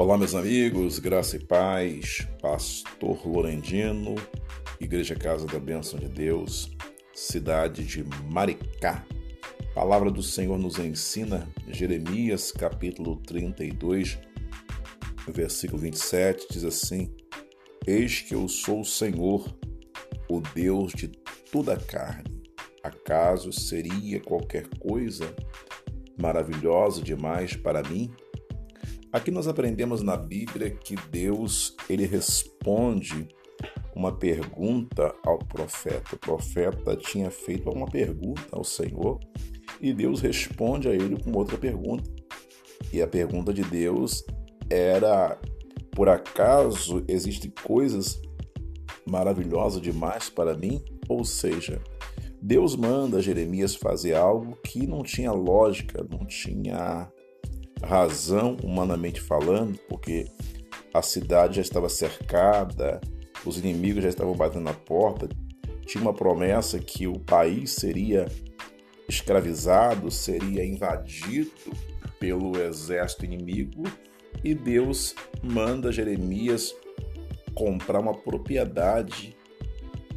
[0.00, 4.14] Olá, meus amigos, graça e paz, Pastor Lorendino,
[4.80, 6.70] Igreja Casa da Bênção de Deus,
[7.12, 8.02] cidade de
[8.32, 9.04] Maricá.
[9.60, 14.18] A palavra do Senhor nos ensina, Jeremias capítulo 32,
[15.28, 17.14] versículo 27, diz assim:
[17.86, 19.54] Eis que eu sou o Senhor,
[20.30, 21.08] o Deus de
[21.52, 22.42] toda a carne.
[22.82, 25.36] Acaso seria qualquer coisa
[26.18, 28.10] maravilhosa demais para mim?
[29.12, 33.28] Aqui nós aprendemos na Bíblia que Deus ele responde
[33.94, 36.14] uma pergunta ao profeta.
[36.14, 39.18] O profeta tinha feito uma pergunta ao Senhor
[39.80, 42.08] e Deus responde a ele com outra pergunta.
[42.92, 44.24] E a pergunta de Deus
[44.70, 45.36] era:
[45.90, 48.22] por acaso existem coisas
[49.04, 50.84] maravilhosas demais para mim?
[51.08, 51.82] Ou seja,
[52.40, 57.10] Deus manda Jeremias fazer algo que não tinha lógica, não tinha
[57.82, 60.26] razão, humanamente falando, porque
[60.92, 63.00] a cidade já estava cercada,
[63.44, 65.28] os inimigos já estavam batendo na porta,
[65.86, 68.26] tinha uma promessa que o país seria
[69.08, 71.50] escravizado, seria invadido
[72.18, 73.82] pelo exército inimigo,
[74.44, 76.74] e Deus manda Jeremias
[77.54, 79.36] comprar uma propriedade,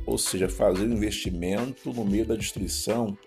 [0.05, 3.17] ou seja, fazer um investimento no meio da destruição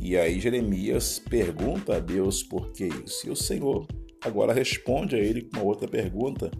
[0.00, 3.26] e aí Jeremias pergunta a Deus por que isso.
[3.26, 3.86] E o Senhor
[4.24, 6.50] agora responde a ele com uma outra pergunta: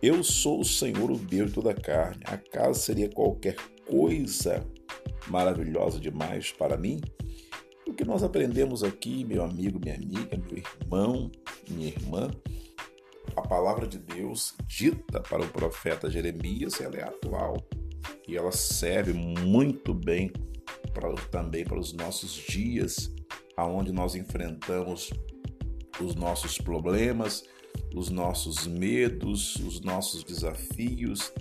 [0.00, 2.22] Eu sou o Senhor, o Deus de toda a carne.
[2.24, 4.64] Acaso seria qualquer coisa
[5.26, 7.00] maravilhosa demais para mim?
[7.84, 11.32] O que nós aprendemos aqui, meu amigo, minha amiga, meu irmão,
[11.68, 12.30] minha irmã,
[13.34, 17.56] a palavra de Deus dita para o profeta Jeremias, ela é atual
[18.26, 20.30] e ela serve muito bem
[20.98, 23.14] para, também para os nossos dias,
[23.56, 25.12] aonde nós enfrentamos
[26.00, 27.44] os nossos problemas,
[27.94, 31.32] os nossos medos, os nossos desafios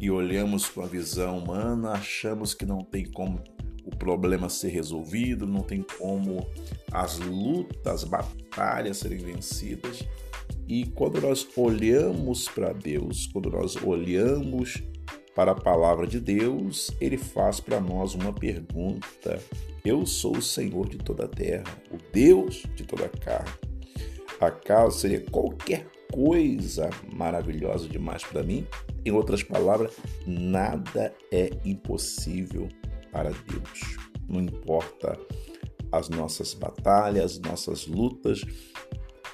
[0.00, 3.42] e olhamos com a visão humana, achamos que não tem como
[3.84, 6.46] o problema ser resolvido, não tem como
[6.92, 10.06] as lutas, as batalhas serem vencidas.
[10.68, 14.80] E quando nós olhamos para Deus, quando nós olhamos
[15.40, 19.42] para a palavra de Deus, ele faz para nós uma pergunta:
[19.82, 23.50] Eu sou o Senhor de toda a terra, o Deus de toda a carne.
[24.38, 28.66] Acaso seria qualquer coisa maravilhosa demais para mim?
[29.02, 29.96] Em outras palavras,
[30.26, 32.68] nada é impossível
[33.10, 33.96] para Deus.
[34.28, 35.18] Não importa
[35.90, 38.44] as nossas batalhas, nossas lutas,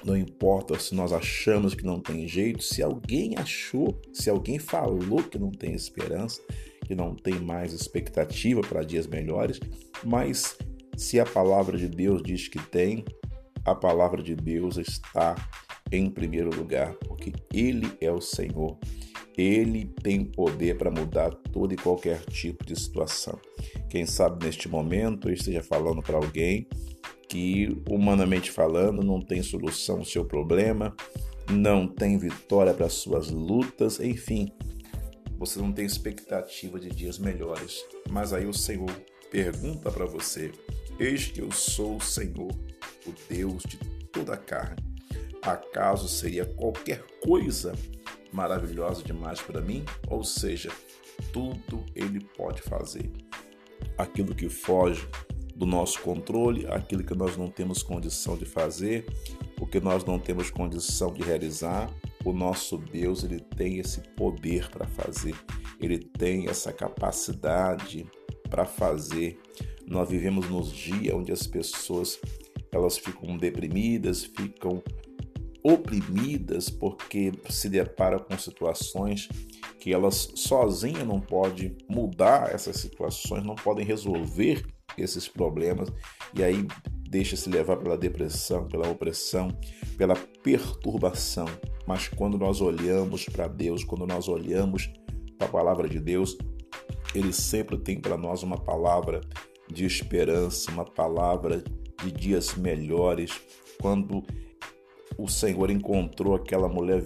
[0.07, 5.21] não importa se nós achamos que não tem jeito, se alguém achou, se alguém falou
[5.21, 6.41] que não tem esperança,
[6.85, 9.59] que não tem mais expectativa para dias melhores,
[10.05, 10.57] mas
[10.95, 13.03] se a palavra de Deus diz que tem,
[13.65, 15.35] a palavra de Deus está
[15.91, 18.77] em primeiro lugar, porque Ele é o Senhor.
[19.37, 23.37] Ele tem poder para mudar todo e qualquer tipo de situação.
[23.89, 26.65] Quem sabe neste momento eu esteja falando para alguém
[27.27, 30.95] que, humanamente falando, não tem solução ao seu problema,
[31.49, 34.51] não tem vitória para suas lutas, enfim,
[35.37, 37.85] você não tem expectativa de dias melhores.
[38.09, 38.91] Mas aí o Senhor
[39.31, 40.51] pergunta para você:
[40.99, 42.51] Eis que eu sou o Senhor,
[43.05, 43.77] o Deus de
[44.11, 44.83] toda a carne.
[45.41, 47.73] Acaso seria qualquer coisa
[48.31, 49.85] maravilhosa demais para mim?
[50.09, 50.69] Ou seja,
[51.31, 53.09] tudo ele pode fazer.
[53.97, 55.07] Aquilo que foge
[55.57, 59.07] do nosso controle, aquilo que nós não temos condição de fazer,
[59.59, 61.91] o que nós não temos condição de realizar,
[62.23, 65.35] o nosso Deus ele tem esse poder para fazer,
[65.81, 68.05] ele tem essa capacidade
[68.51, 69.39] para fazer.
[69.87, 72.19] Nós vivemos nos dias onde as pessoas
[72.71, 74.83] elas ficam deprimidas, ficam
[75.63, 79.27] oprimidas porque se deparam com situações
[79.79, 84.63] que elas sozinhas não podem mudar essas situações, não podem resolver
[84.97, 85.91] esses problemas
[86.33, 86.65] e aí
[87.09, 89.57] deixa-se levar pela depressão, pela opressão,
[89.97, 91.47] pela perturbação.
[91.87, 94.91] Mas quando nós olhamos para Deus, quando nós olhamos
[95.37, 96.37] para a palavra de Deus,
[97.15, 99.21] ele sempre tem para nós uma palavra
[99.71, 101.63] de esperança, uma palavra
[102.03, 103.31] de dias melhores.
[103.81, 104.23] Quando
[105.17, 107.03] o Senhor encontrou aquela mulher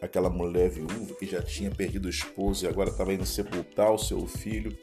[0.00, 3.98] aquela mulher viúva que já tinha perdido o esposo e agora estava indo sepultar o
[3.98, 4.76] seu filho,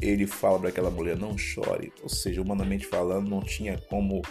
[0.00, 4.22] ele fala para aquela mulher não chore, ou seja, humanamente falando, não tinha como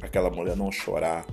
[0.00, 1.26] aquela mulher não chorar,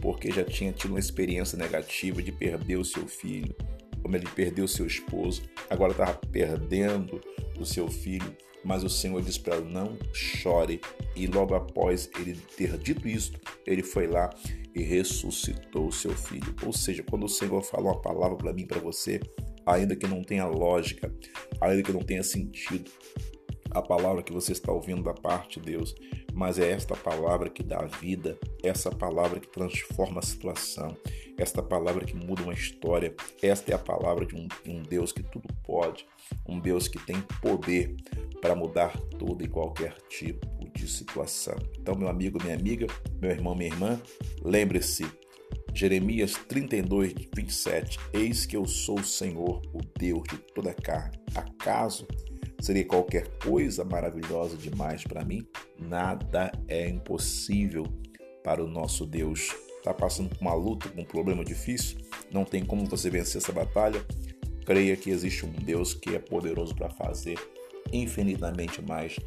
[0.00, 3.54] porque já tinha tido uma experiência negativa de perder o seu filho,
[4.02, 7.20] como ele perdeu o seu esposo, agora estava perdendo
[7.58, 10.80] o seu filho, mas o Senhor diz para ela: não chore.
[11.16, 13.32] E logo após ele ter dito isso,
[13.66, 14.30] ele foi lá
[14.74, 16.54] e ressuscitou o seu filho.
[16.64, 19.20] Ou seja, quando o Senhor fala uma palavra para mim, para você,
[19.66, 21.12] ainda que não tenha lógica,
[21.60, 22.90] ainda que não tenha sentido,
[23.70, 25.94] a palavra que você está ouvindo da parte de Deus,
[26.32, 30.96] mas é esta palavra que dá vida, essa palavra que transforma a situação,
[31.36, 35.22] esta palavra que muda uma história, esta é a palavra de um, um Deus que
[35.22, 36.06] tudo pode,
[36.46, 37.94] um Deus que tem poder
[38.40, 41.56] para mudar todo e qualquer tipo de situação.
[41.78, 42.86] Então, meu amigo, minha amiga,
[43.20, 44.00] meu irmão, minha irmã,
[44.42, 45.06] lembre-se,
[45.74, 51.18] Jeremias 32, 27, Eis que eu sou o Senhor, o Deus de toda a carne.
[51.34, 52.06] Acaso
[52.60, 55.46] seria qualquer coisa maravilhosa demais para mim?
[55.78, 57.84] Nada é impossível
[58.44, 59.54] para o nosso Deus.
[59.78, 61.98] Está passando por uma luta, por um problema difícil?
[62.30, 64.04] Não tem como você vencer essa batalha?
[64.66, 67.38] Creia que existe um Deus que é poderoso para fazer
[67.92, 69.18] infinitamente mais.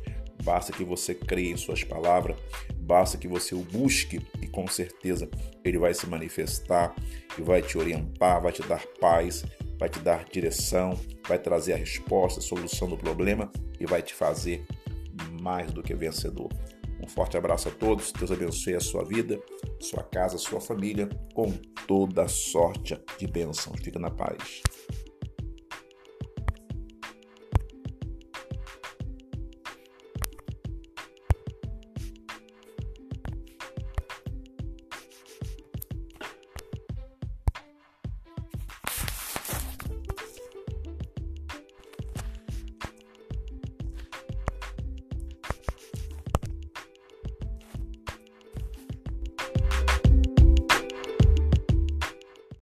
[0.43, 2.37] Basta que você creia em Suas palavras,
[2.75, 5.29] basta que você o busque e com certeza
[5.63, 6.93] Ele vai se manifestar
[7.37, 9.43] e vai te orientar, vai te dar paz,
[9.83, 10.97] vai te dar direção,
[11.27, 14.65] vai trazer a resposta, a solução do problema e vai te fazer
[15.41, 16.49] mais do que vencedor.
[17.01, 19.37] Um forte abraço a todos, Deus abençoe a sua vida,
[19.81, 21.51] sua casa, sua família, com
[21.85, 23.73] toda sorte de bênção.
[23.73, 24.61] Fica na paz.